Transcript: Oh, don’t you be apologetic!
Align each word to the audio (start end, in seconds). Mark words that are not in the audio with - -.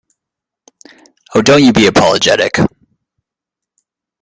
Oh, 1.35 1.43
don’t 1.43 1.61
you 1.61 1.73
be 1.73 1.85
apologetic! 1.85 2.57